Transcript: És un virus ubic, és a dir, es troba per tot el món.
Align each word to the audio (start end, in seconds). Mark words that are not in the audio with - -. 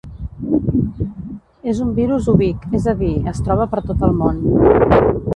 És 1.73 1.81
un 1.87 1.91
virus 1.99 2.29
ubic, 2.33 2.65
és 2.79 2.87
a 2.93 2.95
dir, 3.01 3.11
es 3.33 3.43
troba 3.49 3.67
per 3.75 3.83
tot 3.91 4.07
el 4.09 4.15
món. 4.23 4.41